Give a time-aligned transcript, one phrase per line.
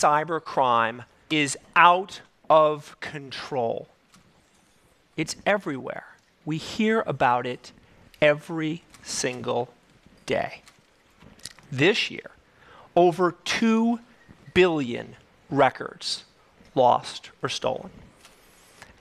[0.00, 3.88] cybercrime is out of control.
[5.16, 6.06] It's everywhere.
[6.44, 7.72] We hear about it
[8.22, 9.70] every single
[10.24, 10.62] day.
[11.72, 12.30] This year,
[12.94, 13.98] over 2
[14.54, 15.16] billion
[15.50, 16.24] records
[16.74, 17.90] lost or stolen.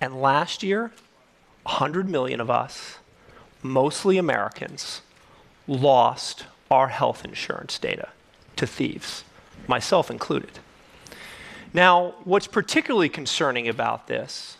[0.01, 0.91] And last year,
[1.63, 2.97] 100 million of us,
[3.61, 5.01] mostly Americans,
[5.67, 8.09] lost our health insurance data
[8.55, 9.23] to thieves,
[9.67, 10.59] myself included.
[11.77, 14.57] Now, what's particularly concerning about this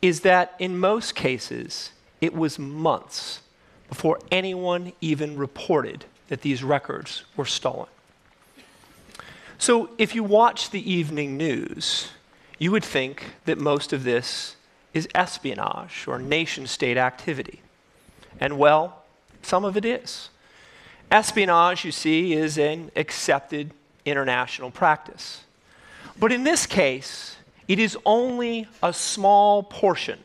[0.00, 1.90] is that in most cases,
[2.20, 3.40] it was months
[3.88, 7.88] before anyone even reported that these records were stolen.
[9.58, 12.12] So, if you watch the evening news,
[12.56, 14.54] you would think that most of this
[14.94, 17.62] is espionage or nation state activity.
[18.38, 19.02] And well,
[19.42, 20.28] some of it is.
[21.10, 23.72] Espionage, you see, is an accepted
[24.04, 25.42] international practice.
[26.18, 27.36] But in this case,
[27.68, 30.20] it is only a small portion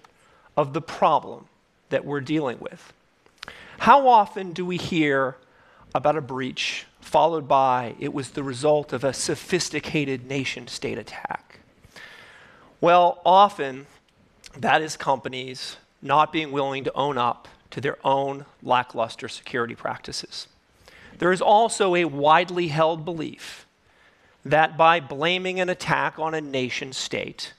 [0.56, 1.48] of the problem
[1.90, 2.94] that we're dealing with.
[3.80, 5.38] How often do we hear
[5.94, 11.60] about a breach followed by it was the result of a sophisticated nation state attack?
[12.82, 13.88] Well, often
[14.58, 20.48] that is companies not being willing to own up to their own lackluster security practices.
[21.20, 23.67] There is also a widely held belief
[24.46, 27.54] that by blaming an attack on a nation state,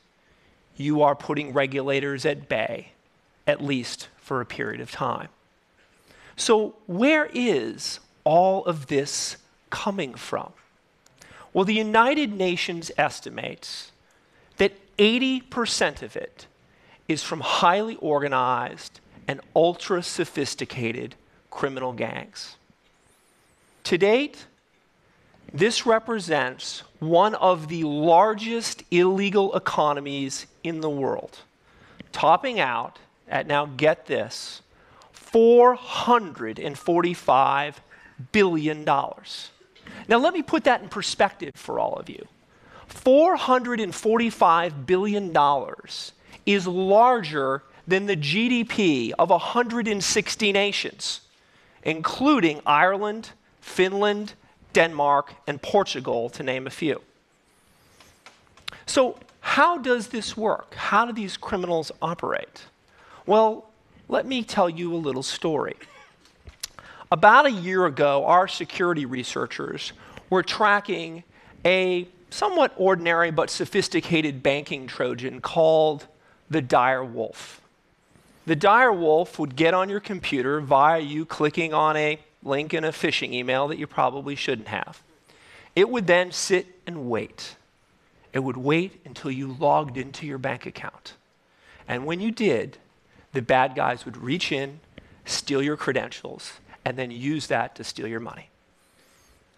[0.76, 2.92] you are putting regulators at bay,
[3.46, 5.28] at least for a period of time.
[6.36, 9.36] So, where is all of this
[9.70, 10.52] coming from?
[11.52, 13.90] Well, the United Nations estimates
[14.58, 16.46] that 80% of it
[17.08, 21.14] is from highly organized and ultra sophisticated
[21.50, 22.56] criminal gangs.
[23.84, 24.46] To date,
[25.52, 31.38] this represents one of the largest illegal economies in the world,
[32.12, 32.98] topping out
[33.28, 34.62] at now, get this,
[35.14, 37.74] $445
[38.32, 38.84] billion.
[38.84, 42.26] Now, let me put that in perspective for all of you.
[42.88, 45.36] $445 billion
[46.46, 51.20] is larger than the GDP of 160 nations,
[51.82, 53.30] including Ireland,
[53.60, 54.32] Finland,
[54.72, 57.00] Denmark, and Portugal, to name a few.
[58.86, 60.74] So, how does this work?
[60.74, 62.62] How do these criminals operate?
[63.26, 63.70] Well,
[64.08, 65.76] let me tell you a little story.
[67.10, 69.92] About a year ago, our security researchers
[70.30, 71.24] were tracking
[71.64, 76.06] a somewhat ordinary but sophisticated banking Trojan called
[76.50, 77.60] the Dyre Wolf.
[78.46, 82.84] The Dyre Wolf would get on your computer via you clicking on a link in
[82.84, 85.02] a phishing email that you probably shouldn't have.
[85.74, 87.56] It would then sit and wait.
[88.32, 91.14] It would wait until you logged into your bank account.
[91.86, 92.78] And when you did,
[93.32, 94.80] the bad guys would reach in,
[95.24, 96.52] steal your credentials,
[96.84, 98.50] and then use that to steal your money.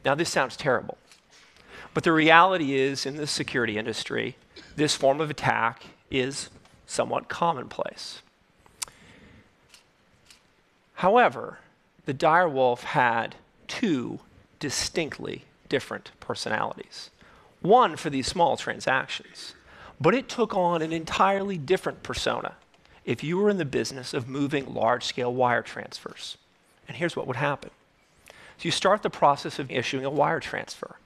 [0.05, 0.99] Now, this sounds terrible.
[1.93, 4.37] But the reality is, in the security industry,
[4.77, 6.51] this form of attack is
[6.87, 8.23] somewhat commonplace.
[10.95, 11.59] However,
[12.07, 13.37] the Dyre Wolf had
[13.69, 14.21] two
[14.59, 17.11] distinctly different personalities.
[17.61, 19.55] One for these small transactions,
[20.01, 22.55] but it took on an entirely different persona
[23.05, 26.37] if you were in the business of moving large scale wire transfers.
[26.89, 27.71] And here's what would happen.
[28.29, 30.97] So you start the process of issuing a wire transfer,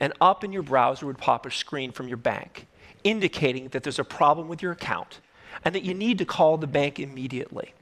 [0.00, 2.66] and up in your browser would pop a screen from your bank
[3.04, 5.20] indicating that there's a problem with your account
[5.64, 7.74] and that you need to call the bank immediately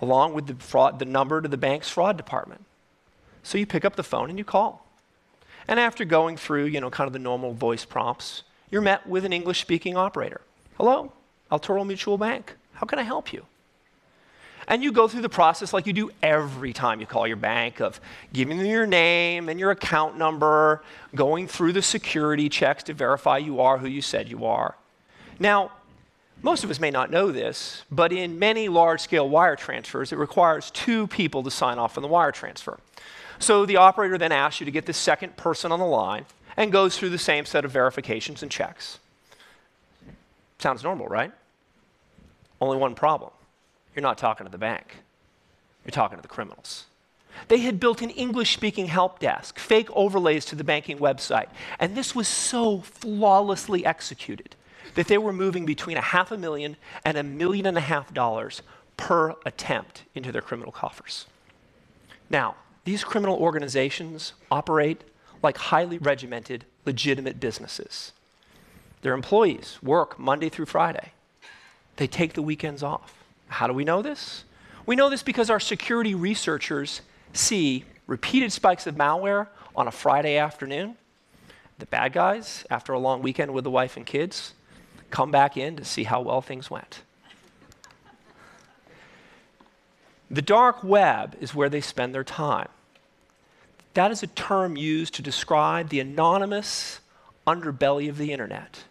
[0.00, 2.64] along with the, fraud, the number to the bank's fraud department.
[3.42, 4.86] So you pick up the phone and you call.
[5.66, 9.24] And after going through, you know, kind of the normal voice prompts, you're met with
[9.24, 10.40] an English speaking operator.
[10.76, 11.12] Hello,
[11.50, 12.54] Altoro Mutual Bank.
[12.74, 13.44] How can I help you?
[14.68, 17.80] And you go through the process like you do every time you call your bank
[17.80, 18.00] of
[18.34, 20.82] giving them your name and your account number,
[21.14, 24.76] going through the security checks to verify you are who you said you are.
[25.38, 25.72] Now,
[26.42, 30.18] most of us may not know this, but in many large scale wire transfers, it
[30.18, 32.78] requires two people to sign off on the wire transfer.
[33.38, 36.26] So the operator then asks you to get the second person on the line
[36.56, 38.98] and goes through the same set of verifications and checks.
[40.58, 41.32] Sounds normal, right?
[42.60, 43.30] Only one problem
[43.94, 44.96] you're not talking to the bank,
[45.84, 46.84] you're talking to the criminals.
[47.48, 51.48] They had built an English speaking help desk, fake overlays to the banking website,
[51.78, 54.56] and this was so flawlessly executed
[54.94, 58.12] that they were moving between a half a million and a million and a half
[58.12, 58.62] dollars
[58.96, 61.26] per attempt into their criminal coffers.
[62.30, 65.02] Now, these criminal organizations operate
[65.42, 68.12] like highly regimented, legitimate businesses.
[69.02, 71.12] Their employees work Monday through Friday.
[71.96, 73.14] They take the weekends off.
[73.48, 74.44] How do we know this?
[74.86, 77.02] We know this because our security researchers
[77.32, 80.96] see repeated spikes of malware on a Friday afternoon.
[81.78, 84.54] The bad guys, after a long weekend with the wife and kids,
[85.10, 87.02] come back in to see how well things went.
[90.30, 92.68] The dark web is where they spend their time.
[93.94, 97.00] That is a term used to describe the anonymous
[97.46, 98.84] underbelly of the internet,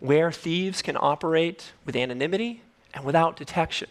[0.00, 2.62] where thieves can operate with anonymity
[2.92, 3.88] and without detection.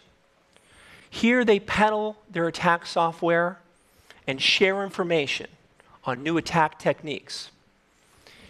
[1.10, 3.58] Here they peddle their attack software
[4.26, 5.48] and share information
[6.04, 7.50] on new attack techniques.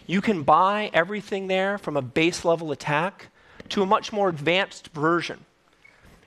[0.05, 3.27] You can buy everything there from a base level attack
[3.69, 5.45] to a much more advanced version.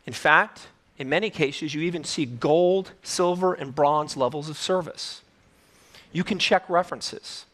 [0.06, 0.68] In fact,
[0.98, 5.22] in many cases, you even see gold, silver, and bronze levels of service.
[6.12, 7.44] You can check references.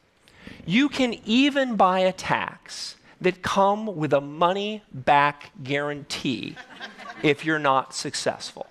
[0.64, 6.56] You can even buy attacks that come with a money back guarantee
[7.22, 8.66] if you're not successful.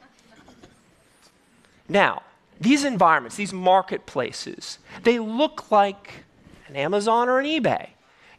[1.89, 2.23] Now,
[2.59, 6.23] these environments, these marketplaces, they look like
[6.71, 7.89] an Amazon or an eBay.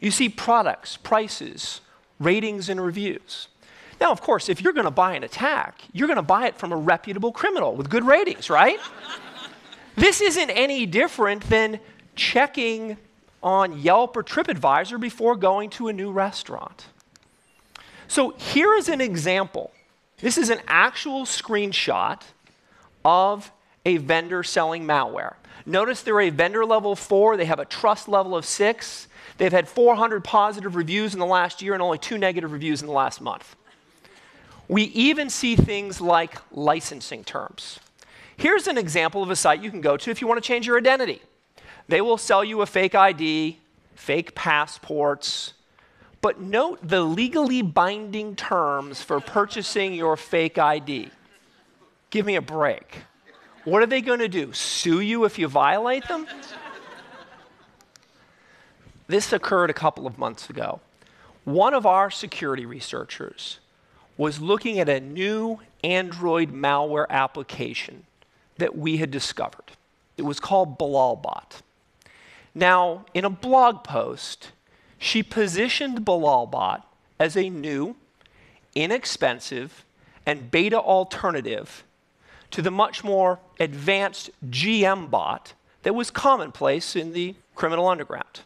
[0.01, 1.81] You see products, prices,
[2.19, 3.47] ratings, and reviews.
[4.01, 6.57] Now, of course, if you're going to buy an attack, you're going to buy it
[6.57, 8.79] from a reputable criminal with good ratings, right?
[9.95, 11.79] this isn't any different than
[12.15, 12.97] checking
[13.41, 16.87] on Yelp or TripAdvisor before going to a new restaurant.
[18.07, 19.71] So here is an example.
[20.17, 22.21] This is an actual screenshot
[23.05, 23.51] of
[23.85, 25.35] a vendor selling malware.
[25.65, 29.07] Notice they're a vendor level four, they have a trust level of six.
[29.37, 32.87] They've had 400 positive reviews in the last year and only two negative reviews in
[32.87, 33.55] the last month.
[34.67, 37.79] We even see things like licensing terms.
[38.37, 40.67] Here's an example of a site you can go to if you want to change
[40.67, 41.21] your identity.
[41.87, 43.59] They will sell you a fake ID,
[43.95, 45.53] fake passports,
[46.21, 51.09] but note the legally binding terms for purchasing your fake ID.
[52.09, 52.99] Give me a break.
[53.65, 54.51] What are they going to do?
[54.53, 56.27] Sue you if you violate them?
[59.07, 60.81] this occurred a couple of months ago.
[61.45, 63.59] One of our security researchers
[64.17, 68.05] was looking at a new Android malware application
[68.57, 69.71] that we had discovered.
[70.17, 71.61] It was called Bilalbot.
[72.53, 74.51] Now, in a blog post,
[74.97, 76.83] she positioned Bilalbot
[77.19, 77.95] as a new,
[78.75, 79.85] inexpensive,
[80.25, 81.83] and beta alternative
[82.53, 88.41] to the much more advanced GM bot that was commonplace in the criminal underground.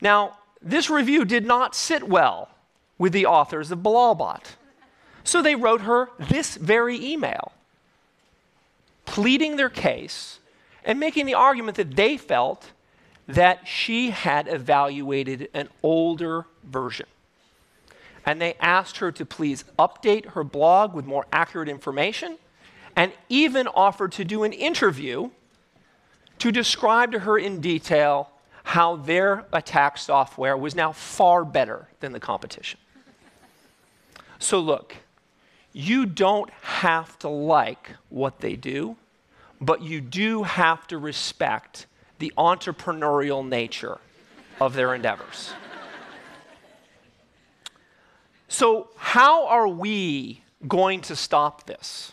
[0.00, 2.50] Now, this review did not sit well
[2.96, 4.44] with the authors of Bilalbot.
[5.24, 7.50] So they wrote her this very email,
[9.06, 10.38] pleading their case
[10.84, 12.70] and making the argument that they felt
[13.26, 17.06] that she had evaluated an older version.
[18.24, 22.38] And they asked her to please update her blog with more accurate information
[22.96, 25.30] and even offered to do an interview
[26.38, 28.30] to describe to her in detail
[28.64, 32.80] how their attack software was now far better than the competition.
[34.38, 34.96] So, look,
[35.72, 38.96] you don't have to like what they do,
[39.60, 41.86] but you do have to respect
[42.18, 43.98] the entrepreneurial nature
[44.60, 45.52] of their endeavors.
[48.48, 52.12] So, how are we going to stop this?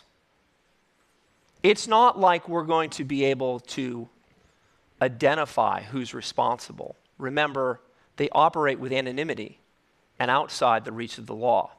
[1.62, 4.08] It's not like we're going to be able to
[5.00, 6.96] identify who's responsible.
[7.18, 7.80] Remember,
[8.16, 9.58] they operate with anonymity
[10.18, 11.70] and outside the reach of the law.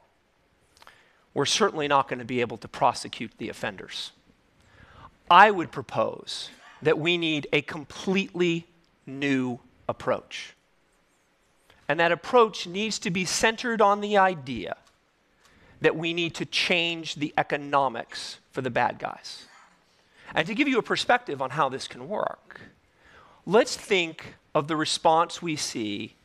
[1.34, 4.12] We're certainly not going to be able to prosecute the offenders.
[5.30, 6.50] I would propose
[6.82, 8.68] that we need a completely
[9.06, 9.60] new
[9.90, 10.54] approach.
[11.88, 14.78] And that approach needs to be centered on the idea
[15.82, 19.46] that we need to change the economics for the bad guys.
[20.34, 22.62] And to give you a perspective on how this can work,
[23.46, 26.16] let's think of the response we see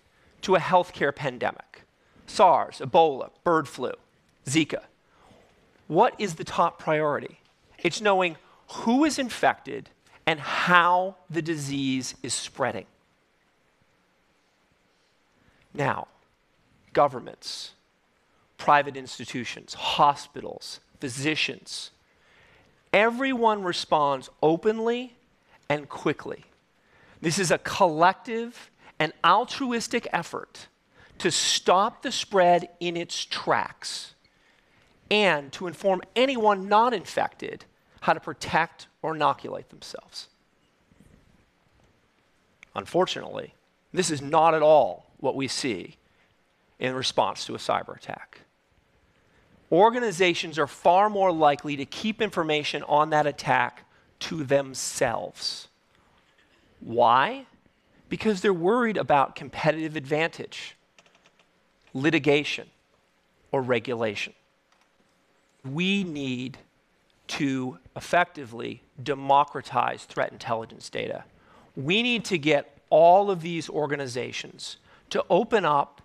[0.43, 1.83] to a healthcare pandemic
[2.27, 3.93] SARS, Ebola, bird flu,
[4.47, 4.83] Zika.
[5.87, 7.41] What is the top priority?
[7.79, 8.37] It's knowing
[8.69, 9.89] who is infected
[10.27, 12.85] and how the disease is spreading.
[15.73, 16.09] Now,
[16.93, 17.73] governments,
[18.59, 21.93] private institutions, hospitals, physicians,
[22.93, 25.15] everyone responds openly
[25.69, 26.45] and quickly.
[27.21, 30.69] This is a collective and altruistic effort
[31.19, 34.15] to stop the spread in its tracks
[35.11, 37.65] and to inform anyone not infected
[38.01, 40.29] how to protect or inoculate themselves.
[42.75, 43.55] unfortunately,
[43.93, 45.97] this is not at all what we see
[46.79, 48.43] in response to a cyber attack.
[49.71, 53.85] Organizations are far more likely to keep information on that attack
[54.21, 55.69] to themselves.
[56.81, 57.47] Why?
[58.09, 60.77] Because they're worried about competitive advantage,
[61.93, 62.69] litigation,
[63.53, 64.33] or regulation.
[65.65, 66.57] We need
[67.29, 71.25] to effectively democratize threat intelligence data.
[71.77, 74.79] We need to get all of these organizations
[75.11, 76.01] to open up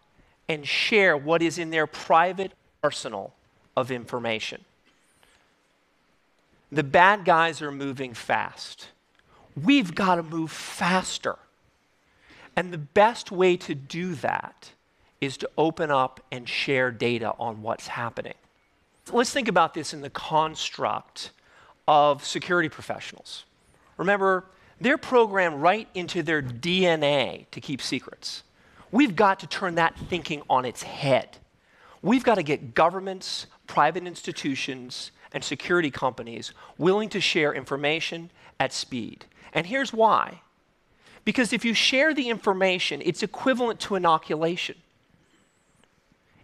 [0.50, 2.52] and share what is in their private
[2.84, 3.34] arsenal
[3.76, 4.64] of information.
[6.72, 8.88] The bad guys are moving fast.
[9.62, 11.38] We've got to move faster.
[12.56, 14.72] And the best way to do that
[15.22, 18.34] is to open up and share data on what's happening.
[19.12, 21.32] Let's think about this in the construct
[21.88, 23.46] of security professionals.
[23.98, 24.46] Remember,
[24.80, 28.44] they're programmed right into their DNA to keep secrets.
[28.92, 31.38] We've got to turn that thinking on its head.
[32.02, 38.30] We've got to get governments, private institutions, and security companies willing to share information
[38.60, 39.26] at speed.
[39.52, 40.42] And here's why.
[41.26, 44.76] Because if you share the information, it's equivalent to inoculation.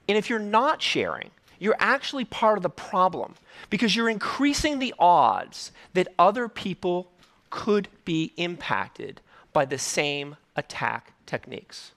[0.08, 3.36] And if you're not sharing, you're actually part of the problem
[3.70, 7.12] because you're increasing the odds that other people
[7.50, 9.22] could be impacted
[9.54, 11.92] by the same attack techniques.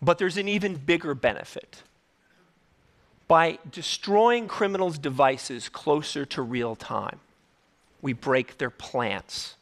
[0.00, 1.82] But there's an even bigger benefit.
[3.28, 7.20] By destroying criminals' devices closer to real time,
[8.00, 9.54] we break their plans.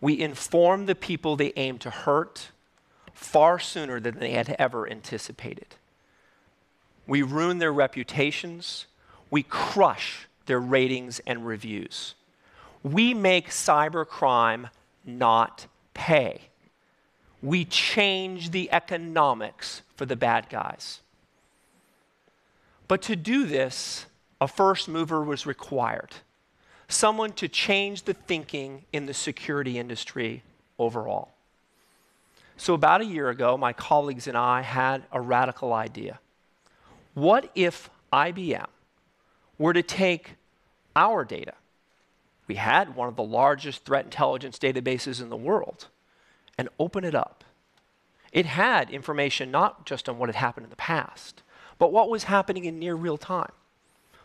[0.00, 2.50] We inform the people they aim to hurt
[3.14, 5.76] far sooner than they had ever anticipated.
[7.06, 8.86] We ruin their reputations.
[9.30, 12.14] We crush their ratings and reviews.
[12.82, 14.70] We make cybercrime
[15.04, 16.42] not pay.
[17.42, 21.00] We change the economics for the bad guys.
[22.88, 24.06] But to do this,
[24.40, 26.14] a first mover was required
[26.88, 30.42] someone to change the thinking in the security industry
[30.78, 31.28] overall.
[32.56, 36.18] So, about a year ago, my colleagues and I had a radical idea.
[37.14, 38.66] What if IBM
[39.58, 40.34] were to take
[40.96, 41.54] our data?
[42.46, 45.86] We had one of the largest threat intelligence databases in the world
[46.56, 47.44] and open it up.
[48.32, 51.42] It had information not just on what had happened in the past,
[51.78, 53.52] but what was happening in near real time.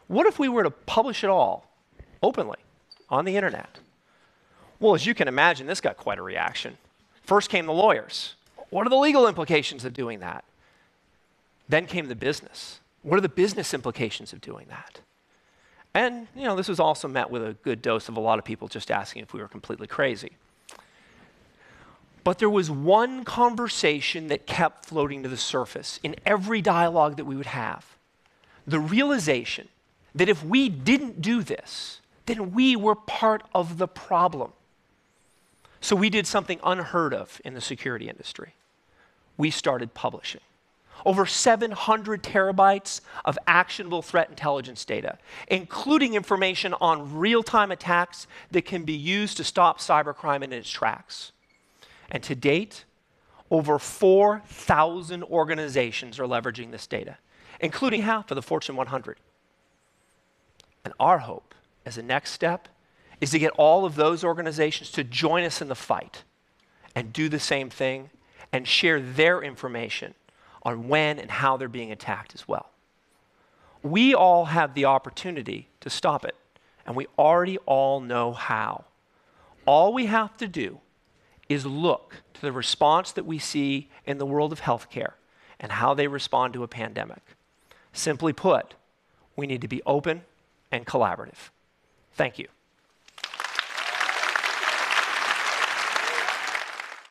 [0.07, 1.69] What if we were to publish it all
[2.22, 2.60] openly
[3.10, 3.79] on the internet?
[4.79, 6.77] Well, as you can imagine, this got quite a reaction.
[7.24, 8.36] First came the lawyers.
[8.69, 10.43] What are the legal implications of doing that?
[11.69, 12.79] Then came the business.
[13.01, 15.00] What are the business implications of doing that?
[15.93, 18.45] And, you know, this was also met with a good dose of a lot of
[18.45, 20.31] people just asking if we were completely crazy.
[22.24, 27.25] But there was one conversation that kept floating to the surface in every dialogue that
[27.25, 27.86] we would have
[28.65, 29.68] the realization
[30.15, 34.53] that if we didn't do this, then we were part of the problem.
[35.82, 38.53] So we did something unheard of in the security industry.
[39.36, 40.42] We started publishing
[41.06, 45.18] over 700 terabytes of actionable threat intelligence data,
[45.50, 50.70] including information on real time attacks that can be used to stop cybercrime in its
[50.70, 51.34] tracks.
[52.12, 52.86] And to date,
[53.50, 57.17] over 4,000 organizations are leveraging this data,
[57.60, 59.17] including half of the Fortune 100.
[60.83, 61.53] And our hope
[61.86, 62.67] as a next step
[63.22, 66.24] is to get all of those organizations to join us in the fight
[66.95, 68.10] and do the same thing
[68.51, 70.13] and share their information
[70.63, 72.69] on when and how they're being attacked as well.
[73.81, 76.36] We all have the opportunity to stop it,
[76.86, 78.86] and we already all know how.
[79.65, 80.79] All we have to do
[81.50, 85.14] is look to the response that we see in the world of healthcare
[85.60, 87.22] and how they respond to a pandemic.
[87.92, 88.76] Simply put,
[89.36, 90.24] we need to be open
[90.72, 91.50] and collaborative.
[92.14, 92.48] Thank you.